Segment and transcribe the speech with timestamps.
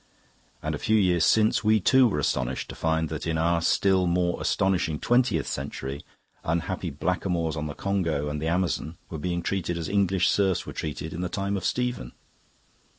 [0.63, 4.07] And a few years since we too were astonished to find that in our still
[4.07, 6.03] more astonishing twentieth century,
[6.43, 10.73] unhappy blackamoors on the Congo and the Amazon were being treated as English serfs were
[10.73, 12.13] treated in the time of Stephen.